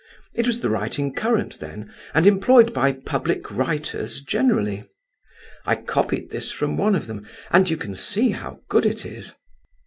It 0.33 0.47
was 0.47 0.61
the 0.61 0.69
writing 0.71 1.13
current 1.13 1.59
then, 1.59 1.93
and 2.15 2.25
employed 2.25 2.73
by 2.73 2.91
public 2.91 3.51
writers 3.51 4.23
generally. 4.23 4.89
I 5.63 5.75
copied 5.75 6.31
this 6.31 6.49
from 6.49 6.75
one 6.75 6.95
of 6.95 7.05
them, 7.05 7.27
and 7.51 7.69
you 7.69 7.77
can 7.77 7.95
see 7.95 8.29
how 8.31 8.61
good 8.67 8.87
it 8.87 9.05
is. 9.05 9.35